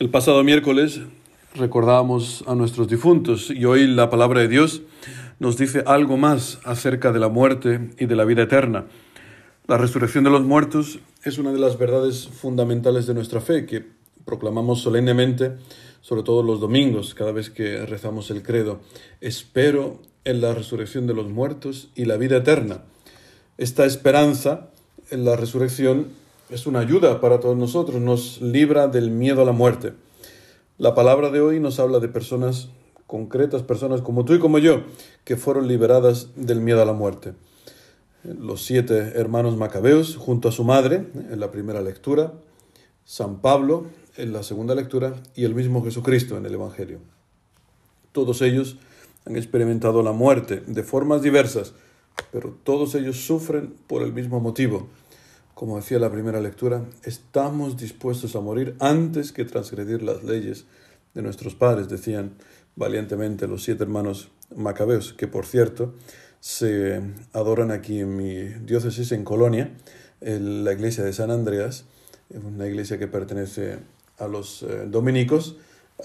El 0.00 0.08
pasado 0.08 0.42
miércoles 0.42 1.02
recordábamos 1.54 2.42
a 2.46 2.54
nuestros 2.54 2.88
difuntos 2.88 3.50
y 3.50 3.66
hoy 3.66 3.86
la 3.86 4.08
palabra 4.08 4.40
de 4.40 4.48
Dios 4.48 4.80
nos 5.40 5.58
dice 5.58 5.82
algo 5.84 6.16
más 6.16 6.58
acerca 6.64 7.12
de 7.12 7.18
la 7.18 7.28
muerte 7.28 7.90
y 7.98 8.06
de 8.06 8.16
la 8.16 8.24
vida 8.24 8.44
eterna. 8.44 8.86
La 9.66 9.76
resurrección 9.76 10.24
de 10.24 10.30
los 10.30 10.42
muertos 10.42 11.00
es 11.22 11.36
una 11.36 11.52
de 11.52 11.58
las 11.58 11.76
verdades 11.76 12.28
fundamentales 12.28 13.06
de 13.06 13.12
nuestra 13.12 13.42
fe 13.42 13.66
que 13.66 13.84
proclamamos 14.24 14.80
solemnemente, 14.80 15.58
sobre 16.00 16.22
todo 16.22 16.42
los 16.42 16.60
domingos, 16.60 17.14
cada 17.14 17.32
vez 17.32 17.50
que 17.50 17.84
rezamos 17.84 18.30
el 18.30 18.42
credo. 18.42 18.80
Espero 19.20 20.00
en 20.24 20.40
la 20.40 20.54
resurrección 20.54 21.06
de 21.06 21.12
los 21.12 21.28
muertos 21.28 21.90
y 21.94 22.06
la 22.06 22.16
vida 22.16 22.38
eterna. 22.38 22.84
Esta 23.58 23.84
esperanza 23.84 24.70
en 25.10 25.26
la 25.26 25.36
resurrección 25.36 26.06
es 26.50 26.66
una 26.66 26.80
ayuda 26.80 27.20
para 27.20 27.38
todos 27.40 27.56
nosotros, 27.56 28.00
nos 28.00 28.40
libra 28.40 28.88
del 28.88 29.10
miedo 29.10 29.42
a 29.42 29.44
la 29.44 29.52
muerte. 29.52 29.92
La 30.78 30.94
palabra 30.94 31.30
de 31.30 31.40
hoy 31.40 31.60
nos 31.60 31.78
habla 31.78 32.00
de 32.00 32.08
personas 32.08 32.68
concretas, 33.06 33.62
personas 33.62 34.02
como 34.02 34.24
tú 34.24 34.34
y 34.34 34.38
como 34.40 34.58
yo, 34.58 34.82
que 35.24 35.36
fueron 35.36 35.68
liberadas 35.68 36.30
del 36.36 36.60
miedo 36.60 36.82
a 36.82 36.84
la 36.84 36.92
muerte. 36.92 37.34
Los 38.24 38.64
siete 38.64 39.12
hermanos 39.14 39.56
macabeos 39.56 40.16
junto 40.16 40.48
a 40.48 40.52
su 40.52 40.64
madre 40.64 41.06
en 41.14 41.38
la 41.38 41.50
primera 41.50 41.80
lectura, 41.82 42.32
San 43.04 43.40
Pablo 43.40 43.86
en 44.16 44.32
la 44.32 44.42
segunda 44.42 44.74
lectura 44.74 45.14
y 45.34 45.44
el 45.44 45.54
mismo 45.54 45.84
Jesucristo 45.84 46.36
en 46.36 46.46
el 46.46 46.54
Evangelio. 46.54 46.98
Todos 48.12 48.42
ellos 48.42 48.76
han 49.24 49.36
experimentado 49.36 50.02
la 50.02 50.12
muerte 50.12 50.62
de 50.66 50.82
formas 50.82 51.22
diversas, 51.22 51.74
pero 52.32 52.56
todos 52.64 52.94
ellos 52.96 53.24
sufren 53.24 53.74
por 53.86 54.02
el 54.02 54.12
mismo 54.12 54.40
motivo, 54.40 54.88
como 55.60 55.76
decía 55.76 55.98
la 55.98 56.10
primera 56.10 56.40
lectura, 56.40 56.86
estamos 57.04 57.76
dispuestos 57.76 58.34
a 58.34 58.40
morir 58.40 58.76
antes 58.80 59.30
que 59.30 59.44
transgredir 59.44 60.00
las 60.00 60.24
leyes 60.24 60.64
de 61.12 61.20
nuestros 61.20 61.54
padres, 61.54 61.90
decían 61.90 62.32
valientemente 62.76 63.46
los 63.46 63.62
siete 63.62 63.82
hermanos 63.82 64.30
macabeos, 64.56 65.12
que 65.12 65.28
por 65.28 65.44
cierto 65.44 65.92
se 66.40 67.02
adoran 67.34 67.72
aquí 67.72 68.00
en 68.00 68.16
mi 68.16 68.44
diócesis, 68.64 69.12
en 69.12 69.22
Colonia, 69.22 69.76
en 70.22 70.64
la 70.64 70.72
iglesia 70.72 71.04
de 71.04 71.12
San 71.12 71.30
Andreas, 71.30 71.84
una 72.30 72.66
iglesia 72.66 72.98
que 72.98 73.06
pertenece 73.06 73.80
a 74.16 74.28
los 74.28 74.62
eh, 74.62 74.86
dominicos, 74.86 75.56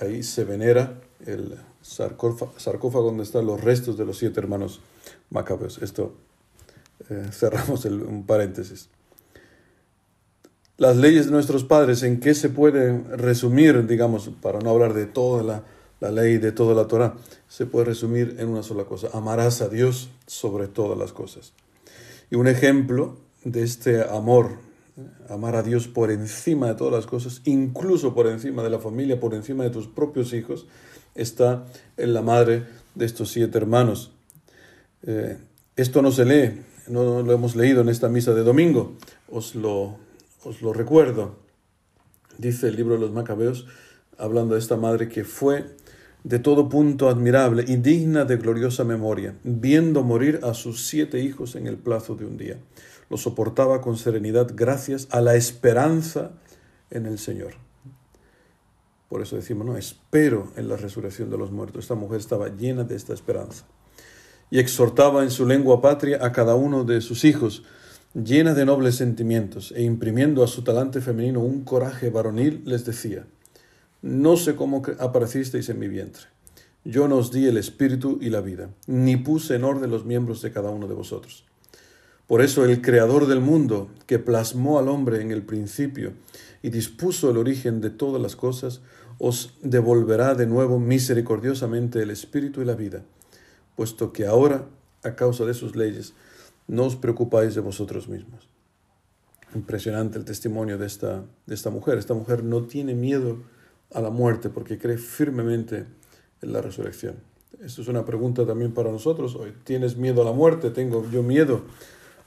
ahí 0.00 0.24
se 0.24 0.42
venera 0.42 1.00
el 1.26 1.54
sarcófago 1.80 3.04
donde 3.04 3.22
están 3.22 3.46
los 3.46 3.60
restos 3.60 3.96
de 3.96 4.04
los 4.04 4.18
siete 4.18 4.40
hermanos 4.40 4.80
macabeos. 5.30 5.78
Esto 5.80 6.12
eh, 7.08 7.28
cerramos 7.30 7.84
el, 7.84 8.02
un 8.02 8.26
paréntesis 8.26 8.88
las 10.76 10.96
leyes 10.96 11.26
de 11.26 11.32
nuestros 11.32 11.64
padres, 11.64 12.02
¿en 12.02 12.20
qué 12.20 12.34
se 12.34 12.48
puede 12.48 12.98
resumir, 13.16 13.86
digamos, 13.86 14.30
para 14.42 14.58
no 14.58 14.70
hablar 14.70 14.92
de 14.94 15.06
toda 15.06 15.42
la, 15.42 15.62
la 16.00 16.10
ley, 16.10 16.38
de 16.38 16.52
toda 16.52 16.74
la 16.74 16.88
Torah? 16.88 17.14
Se 17.48 17.66
puede 17.66 17.86
resumir 17.86 18.36
en 18.38 18.48
una 18.48 18.62
sola 18.62 18.84
cosa, 18.84 19.08
amarás 19.12 19.60
a 19.60 19.68
Dios 19.68 20.10
sobre 20.26 20.66
todas 20.66 20.98
las 20.98 21.12
cosas. 21.12 21.52
Y 22.30 22.34
un 22.36 22.48
ejemplo 22.48 23.16
de 23.44 23.62
este 23.62 24.02
amor, 24.02 24.58
amar 25.28 25.54
a 25.54 25.62
Dios 25.62 25.86
por 25.86 26.10
encima 26.10 26.68
de 26.68 26.74
todas 26.74 26.92
las 26.92 27.06
cosas, 27.06 27.40
incluso 27.44 28.14
por 28.14 28.26
encima 28.26 28.62
de 28.62 28.70
la 28.70 28.78
familia, 28.78 29.20
por 29.20 29.34
encima 29.34 29.64
de 29.64 29.70
tus 29.70 29.86
propios 29.86 30.32
hijos, 30.32 30.66
está 31.14 31.66
en 31.96 32.14
la 32.14 32.22
madre 32.22 32.64
de 32.96 33.06
estos 33.06 33.30
siete 33.30 33.58
hermanos. 33.58 34.10
Eh, 35.06 35.36
esto 35.76 36.02
no 36.02 36.10
se 36.10 36.24
lee, 36.24 36.62
no 36.88 37.22
lo 37.22 37.32
hemos 37.32 37.54
leído 37.54 37.82
en 37.82 37.88
esta 37.88 38.08
misa 38.08 38.34
de 38.34 38.42
domingo, 38.42 38.96
os 39.30 39.54
lo 39.54 40.03
os 40.44 40.62
lo 40.62 40.72
recuerdo. 40.72 41.36
Dice 42.38 42.68
el 42.68 42.76
libro 42.76 42.94
de 42.94 43.00
los 43.00 43.12
Macabeos, 43.12 43.66
hablando 44.18 44.54
de 44.54 44.60
esta 44.60 44.76
madre 44.76 45.08
que 45.08 45.24
fue 45.24 45.66
de 46.24 46.38
todo 46.38 46.68
punto 46.68 47.08
admirable 47.08 47.64
y 47.66 47.76
digna 47.76 48.24
de 48.24 48.36
gloriosa 48.36 48.84
memoria, 48.84 49.34
viendo 49.44 50.02
morir 50.02 50.40
a 50.42 50.54
sus 50.54 50.86
siete 50.86 51.20
hijos 51.20 51.54
en 51.54 51.66
el 51.66 51.76
plazo 51.76 52.14
de 52.14 52.24
un 52.24 52.36
día. 52.36 52.58
Lo 53.10 53.18
soportaba 53.18 53.82
con 53.82 53.98
serenidad 53.98 54.50
gracias 54.54 55.06
a 55.10 55.20
la 55.20 55.34
esperanza 55.34 56.30
en 56.90 57.06
el 57.06 57.18
Señor. 57.18 57.54
Por 59.08 59.20
eso 59.20 59.36
decimos, 59.36 59.66
no, 59.66 59.76
espero 59.76 60.50
en 60.56 60.68
la 60.68 60.76
resurrección 60.76 61.30
de 61.30 61.38
los 61.38 61.52
muertos. 61.52 61.84
Esta 61.84 61.94
mujer 61.94 62.18
estaba 62.18 62.48
llena 62.48 62.84
de 62.84 62.96
esta 62.96 63.12
esperanza. 63.12 63.66
Y 64.50 64.58
exhortaba 64.58 65.22
en 65.22 65.30
su 65.30 65.46
lengua 65.46 65.82
patria 65.82 66.18
a 66.24 66.32
cada 66.32 66.54
uno 66.54 66.84
de 66.84 67.00
sus 67.00 67.24
hijos, 67.24 67.64
llena 68.14 68.54
de 68.54 68.64
nobles 68.64 68.94
sentimientos 68.94 69.72
e 69.76 69.82
imprimiendo 69.82 70.44
a 70.44 70.46
su 70.46 70.62
talante 70.62 71.00
femenino 71.00 71.40
un 71.40 71.64
coraje 71.64 72.10
varonil, 72.10 72.62
les 72.64 72.84
decía, 72.84 73.26
No 74.02 74.36
sé 74.36 74.54
cómo 74.54 74.82
aparecisteis 75.00 75.68
en 75.68 75.80
mi 75.80 75.88
vientre. 75.88 76.26
Yo 76.84 77.08
no 77.08 77.16
os 77.16 77.32
di 77.32 77.46
el 77.46 77.56
espíritu 77.56 78.18
y 78.20 78.30
la 78.30 78.40
vida, 78.40 78.70
ni 78.86 79.16
puse 79.16 79.56
en 79.56 79.64
orden 79.64 79.90
los 79.90 80.04
miembros 80.04 80.42
de 80.42 80.52
cada 80.52 80.70
uno 80.70 80.86
de 80.86 80.94
vosotros. 80.94 81.44
Por 82.26 82.40
eso 82.40 82.64
el 82.64 82.80
Creador 82.82 83.26
del 83.26 83.40
mundo, 83.40 83.88
que 84.06 84.18
plasmó 84.18 84.78
al 84.78 84.88
hombre 84.88 85.20
en 85.20 85.30
el 85.30 85.42
principio 85.42 86.12
y 86.62 86.70
dispuso 86.70 87.30
el 87.30 87.36
origen 87.36 87.80
de 87.80 87.90
todas 87.90 88.22
las 88.22 88.36
cosas, 88.36 88.80
os 89.18 89.54
devolverá 89.62 90.34
de 90.34 90.46
nuevo 90.46 90.78
misericordiosamente 90.78 92.02
el 92.02 92.10
espíritu 92.10 92.62
y 92.62 92.64
la 92.64 92.74
vida, 92.74 93.02
puesto 93.76 94.12
que 94.12 94.26
ahora, 94.26 94.66
a 95.02 95.16
causa 95.16 95.44
de 95.44 95.54
sus 95.54 95.76
leyes, 95.76 96.14
no 96.66 96.84
os 96.84 96.96
preocupáis 96.96 97.54
de 97.54 97.60
vosotros 97.60 98.08
mismos. 98.08 98.48
Impresionante 99.54 100.18
el 100.18 100.24
testimonio 100.24 100.78
de 100.78 100.86
esta, 100.86 101.24
de 101.46 101.54
esta 101.54 101.70
mujer. 101.70 101.98
Esta 101.98 102.14
mujer 102.14 102.42
no 102.42 102.64
tiene 102.64 102.94
miedo 102.94 103.42
a 103.92 104.00
la 104.00 104.10
muerte 104.10 104.48
porque 104.48 104.78
cree 104.78 104.98
firmemente 104.98 105.86
en 106.42 106.52
la 106.52 106.60
resurrección. 106.60 107.16
Esto 107.62 107.82
es 107.82 107.88
una 107.88 108.04
pregunta 108.04 108.44
también 108.44 108.72
para 108.72 108.90
nosotros 108.90 109.36
hoy. 109.36 109.52
¿Tienes 109.64 109.96
miedo 109.96 110.22
a 110.22 110.24
la 110.24 110.32
muerte? 110.32 110.70
Tengo 110.70 111.08
yo 111.10 111.22
miedo 111.22 111.62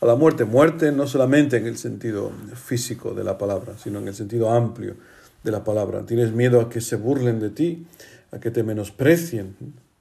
a 0.00 0.06
la 0.06 0.14
muerte. 0.14 0.44
Muerte 0.44 0.92
no 0.92 1.06
solamente 1.06 1.56
en 1.56 1.66
el 1.66 1.76
sentido 1.76 2.30
físico 2.54 3.12
de 3.12 3.24
la 3.24 3.36
palabra, 3.36 3.76
sino 3.76 3.98
en 3.98 4.08
el 4.08 4.14
sentido 4.14 4.50
amplio 4.50 4.94
de 5.42 5.50
la 5.50 5.64
palabra. 5.64 6.06
¿Tienes 6.06 6.32
miedo 6.32 6.60
a 6.60 6.68
que 6.68 6.80
se 6.80 6.96
burlen 6.96 7.40
de 7.40 7.50
ti, 7.50 7.86
a 8.30 8.38
que 8.38 8.50
te 8.50 8.62
menosprecien 8.62 9.56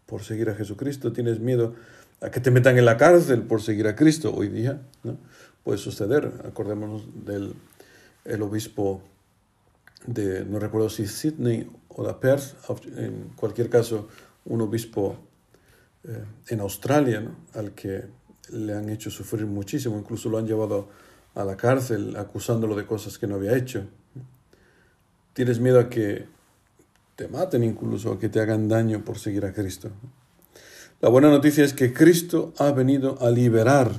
por 0.06 0.24
seguir 0.24 0.50
a 0.50 0.56
Jesucristo? 0.56 1.12
¿Tienes 1.12 1.40
miedo 1.40 1.74
a 2.26 2.32
que 2.32 2.40
te 2.40 2.52
metan 2.52 2.78
en 2.78 2.86
la 2.86 2.98
cárcel 2.98 3.44
por 3.44 3.62
seguir 3.62 3.88
a 3.88 3.96
Cristo 3.96 4.34
hoy 4.34 4.50
día. 4.50 4.82
¿no? 5.04 5.18
Puede 5.64 5.78
suceder. 5.78 6.32
Acordémonos 6.46 7.04
del 7.26 7.56
el 8.26 8.42
obispo 8.42 9.02
de, 10.08 10.44
no 10.46 10.60
recuerdo 10.60 10.90
si 10.90 11.08
Sydney 11.08 11.70
o 11.90 12.06
de 12.06 12.14
Perth, 12.16 12.56
en 12.98 13.32
cualquier 13.36 13.70
caso, 13.70 14.08
un 14.46 14.62
obispo 14.62 15.18
eh, 16.04 16.24
en 16.50 16.60
Australia, 16.60 17.22
¿no? 17.22 17.36
al 17.54 17.74
que 17.74 18.04
le 18.52 18.74
han 18.74 18.90
hecho 18.90 19.10
sufrir 19.10 19.46
muchísimo, 19.46 19.98
incluso 19.98 20.30
lo 20.30 20.38
han 20.38 20.48
llevado 20.48 20.90
a 21.36 21.44
la 21.46 21.56
cárcel 21.56 22.16
acusándolo 22.18 22.76
de 22.76 22.86
cosas 22.86 23.18
que 23.18 23.28
no 23.28 23.36
había 23.36 23.56
hecho. 23.56 23.86
Tienes 25.34 25.60
miedo 25.60 25.80
a 25.80 25.90
que 25.90 26.26
te 27.16 27.28
maten 27.28 27.64
incluso, 27.64 28.14
a 28.14 28.20
que 28.20 28.30
te 28.30 28.40
hagan 28.40 28.68
daño 28.68 29.04
por 29.04 29.20
seguir 29.20 29.46
a 29.46 29.54
Cristo. 29.54 29.92
La 31.06 31.12
buena 31.12 31.30
noticia 31.30 31.64
es 31.64 31.74
que 31.74 31.94
Cristo 31.94 32.52
ha 32.58 32.72
venido 32.72 33.22
a 33.22 33.30
liberar 33.30 33.92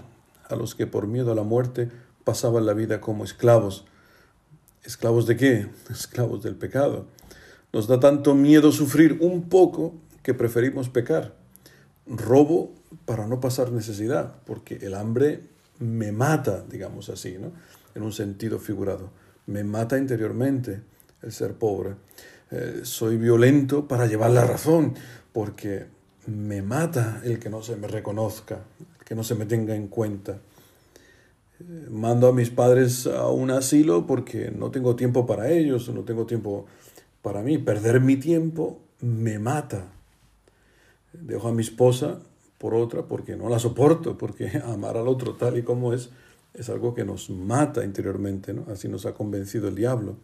a 0.48 0.56
los 0.56 0.74
que 0.74 0.88
por 0.88 1.06
miedo 1.06 1.30
a 1.30 1.36
la 1.36 1.44
muerte 1.44 1.88
pasaban 2.24 2.66
la 2.66 2.72
vida 2.72 3.00
como 3.00 3.22
esclavos. 3.22 3.84
¿Esclavos 4.82 5.28
de 5.28 5.36
qué? 5.36 5.68
Esclavos 5.88 6.42
del 6.42 6.56
pecado. 6.56 7.06
Nos 7.72 7.86
da 7.86 8.00
tanto 8.00 8.34
miedo 8.34 8.72
sufrir 8.72 9.18
un 9.20 9.48
poco 9.48 9.94
que 10.24 10.34
preferimos 10.34 10.88
pecar. 10.88 11.36
Robo 12.08 12.74
para 13.04 13.28
no 13.28 13.38
pasar 13.38 13.70
necesidad, 13.70 14.42
porque 14.44 14.74
el 14.82 14.94
hambre 14.94 15.42
me 15.78 16.10
mata, 16.10 16.64
digamos 16.68 17.08
así, 17.08 17.36
¿no? 17.38 17.52
en 17.94 18.02
un 18.02 18.12
sentido 18.12 18.58
figurado. 18.58 19.10
Me 19.46 19.62
mata 19.62 19.96
interiormente 19.96 20.80
el 21.22 21.30
ser 21.30 21.54
pobre. 21.54 21.94
Eh, 22.50 22.80
soy 22.82 23.16
violento 23.16 23.86
para 23.86 24.06
llevar 24.06 24.32
la 24.32 24.44
razón, 24.44 24.94
porque 25.32 25.94
me 26.26 26.62
mata 26.62 27.20
el 27.24 27.38
que 27.38 27.50
no 27.50 27.62
se 27.62 27.76
me 27.76 27.88
reconozca, 27.88 28.60
el 28.98 29.04
que 29.04 29.14
no 29.14 29.24
se 29.24 29.34
me 29.34 29.46
tenga 29.46 29.74
en 29.74 29.88
cuenta. 29.88 30.38
Eh, 31.60 31.88
mando 31.90 32.28
a 32.28 32.32
mis 32.32 32.50
padres 32.50 33.06
a 33.06 33.28
un 33.28 33.50
asilo 33.50 34.06
porque 34.06 34.50
no 34.50 34.70
tengo 34.70 34.96
tiempo 34.96 35.26
para 35.26 35.50
ellos, 35.50 35.88
no 35.88 36.02
tengo 36.02 36.26
tiempo 36.26 36.66
para 37.22 37.42
mí. 37.42 37.58
Perder 37.58 38.00
mi 38.00 38.16
tiempo 38.16 38.80
me 39.00 39.38
mata. 39.38 39.86
Dejo 41.12 41.48
a 41.48 41.52
mi 41.52 41.62
esposa 41.62 42.18
por 42.58 42.74
otra 42.74 43.02
porque 43.02 43.36
no 43.36 43.48
la 43.48 43.58
soporto, 43.58 44.18
porque 44.18 44.62
amar 44.64 44.96
al 44.96 45.08
otro 45.08 45.34
tal 45.34 45.58
y 45.58 45.62
como 45.62 45.92
es 45.92 46.10
es 46.58 46.70
algo 46.70 46.94
que 46.94 47.04
nos 47.04 47.28
mata 47.28 47.84
interiormente, 47.84 48.54
¿no? 48.54 48.64
Así 48.72 48.88
nos 48.88 49.04
ha 49.04 49.12
convencido 49.12 49.68
el 49.68 49.74
diablo 49.74 50.16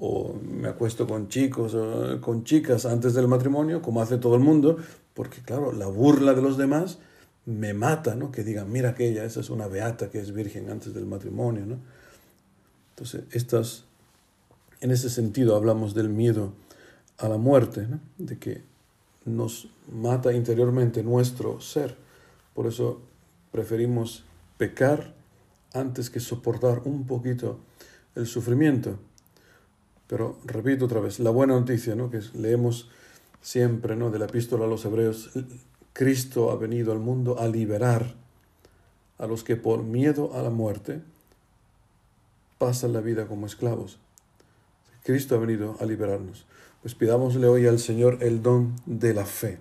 o 0.00 0.32
me 0.34 0.68
acuesto 0.68 1.06
con 1.06 1.28
chicos 1.28 1.74
o 1.74 2.20
con 2.20 2.44
chicas 2.44 2.86
antes 2.86 3.14
del 3.14 3.26
matrimonio, 3.26 3.82
como 3.82 4.00
hace 4.00 4.16
todo 4.16 4.36
el 4.36 4.40
mundo, 4.40 4.76
porque 5.12 5.42
claro, 5.42 5.72
la 5.72 5.86
burla 5.88 6.34
de 6.34 6.42
los 6.42 6.56
demás 6.56 6.98
me 7.46 7.74
mata, 7.74 8.14
¿no? 8.14 8.30
Que 8.30 8.44
digan, 8.44 8.70
mira 8.70 8.90
aquella, 8.90 9.24
esa 9.24 9.40
es 9.40 9.50
una 9.50 9.66
beata 9.66 10.08
que 10.10 10.20
es 10.20 10.32
virgen 10.32 10.70
antes 10.70 10.94
del 10.94 11.06
matrimonio, 11.06 11.66
¿no? 11.66 11.78
Entonces, 12.90 13.24
estas 13.32 13.84
En 14.80 14.90
ese 14.92 15.10
sentido 15.10 15.56
hablamos 15.56 15.92
del 15.94 16.08
miedo 16.08 16.52
a 17.18 17.28
la 17.28 17.36
muerte, 17.36 17.88
de 18.18 18.38
que 18.38 18.62
nos 19.24 19.68
mata 19.90 20.32
interiormente 20.32 21.02
nuestro 21.02 21.60
ser. 21.60 21.96
Por 22.54 22.66
eso 22.66 23.00
preferimos 23.50 24.24
pecar 24.56 25.14
antes 25.74 26.10
que 26.10 26.20
soportar 26.20 26.82
un 26.84 27.06
poquito 27.06 27.58
el 28.14 28.26
sufrimiento. 28.26 28.98
Pero 30.08 30.38
repito 30.44 30.86
otra 30.86 31.00
vez, 31.00 31.20
la 31.20 31.30
buena 31.30 31.54
noticia, 31.54 31.94
¿no? 31.94 32.10
que 32.10 32.20
leemos 32.34 32.90
siempre 33.40 33.94
¿no? 33.94 34.10
de 34.10 34.18
la 34.18 34.24
epístola 34.24 34.64
a 34.64 34.68
los 34.68 34.84
hebreos, 34.84 35.30
Cristo 35.92 36.50
ha 36.50 36.56
venido 36.56 36.92
al 36.92 36.98
mundo 36.98 37.38
a 37.38 37.46
liberar 37.46 38.14
a 39.18 39.26
los 39.26 39.44
que 39.44 39.56
por 39.56 39.82
miedo 39.82 40.32
a 40.34 40.42
la 40.42 40.50
muerte 40.50 41.02
pasan 42.58 42.92
la 42.92 43.00
vida 43.00 43.26
como 43.26 43.46
esclavos. 43.46 43.98
Cristo 45.04 45.34
ha 45.34 45.38
venido 45.38 45.76
a 45.80 45.84
liberarnos. 45.84 46.46
Pues 46.82 46.94
pidámosle 46.94 47.46
hoy 47.46 47.66
al 47.66 47.78
Señor 47.78 48.18
el 48.20 48.42
don 48.42 48.76
de 48.86 49.14
la 49.14 49.26
fe. 49.26 49.58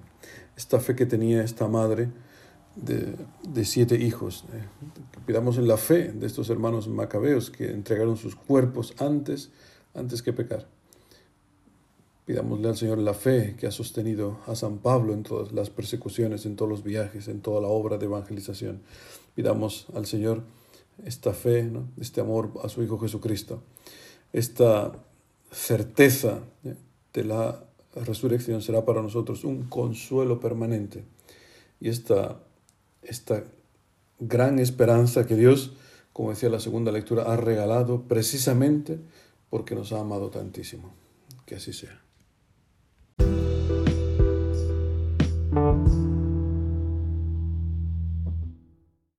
Esta 0.56 0.80
fe 0.80 0.96
que 0.96 1.06
tenía 1.06 1.44
esta 1.44 1.68
madre 1.68 2.10
de, 2.76 3.66
siete 3.66 3.96
hijos. 3.96 4.46
Eh, 4.54 4.64
pidamos 5.26 5.58
en 5.58 5.68
la 5.68 5.78
fe 5.78 6.12
de 6.12 6.28
estos 6.28 6.50
hermanos 6.50 6.88
macabeos 6.88 7.50
que 7.50 7.72
entregaron 7.72 8.18
sus 8.18 8.36
cuerpos 8.36 8.94
antes, 9.00 9.52
antes 9.98 10.22
que 10.22 10.34
pecar. 10.34 10.68
Pidámosle 12.26 12.68
al 12.68 12.78
Señor 12.78 12.98
la 12.98 13.14
fe 13.14 13.56
que 13.58 13.68
ha 13.68 13.72
sostenido 13.72 14.40
a 14.48 14.56
San 14.56 14.80
Pablo 14.80 15.14
en 15.14 15.24
todas 15.24 15.54
las 15.54 15.70
persecuciones, 15.70 16.46
en 16.46 16.56
todos 16.56 16.70
los 16.70 16.84
viajes, 16.84 17.28
en 17.28 17.42
toda 17.42 17.62
la 17.62 17.68
obra 17.68 17.98
de 17.98 18.06
evangelización. 18.06 18.82
Pidamos 19.34 19.88
al 19.96 20.06
Señor 20.06 20.44
esta 21.06 21.34
fe, 21.34 21.72
este 22.00 22.22
amor 22.22 22.52
a 22.64 22.70
su 22.70 22.84
Hijo 22.84 23.00
Jesucristo, 23.00 23.62
esta 24.34 24.92
certeza 25.52 26.42
de 27.14 27.24
la 27.24 27.64
resurrección 27.96 28.62
será 28.62 28.84
para 28.84 29.02
nosotros 29.02 29.44
un 29.44 29.64
consuelo 29.64 30.40
permanente. 30.40 31.04
Y 31.80 31.90
esta, 31.90 32.40
esta 33.04 33.44
gran 34.20 34.60
esperanza 34.60 35.26
que 35.26 35.36
Dios, 35.36 35.74
como 36.14 36.32
decía 36.32 36.50
la 36.50 36.60
segunda 36.60 36.92
lectura, 36.92 37.24
ha 37.24 37.38
regalado 37.38 38.04
precisamente 38.04 39.00
porque 39.50 39.76
nos 39.76 39.92
ha 39.94 40.00
amado 40.00 40.30
tantísimo. 40.30 40.94
Que 41.46 41.56
así 41.56 41.74
sea. 41.74 42.07